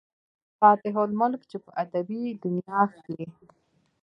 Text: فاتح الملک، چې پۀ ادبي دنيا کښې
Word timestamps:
فاتح 0.59 0.93
الملک، 1.05 1.41
چې 1.49 1.57
پۀ 1.63 1.69
ادبي 1.83 2.23
دنيا 2.43 2.81
کښې 2.93 3.23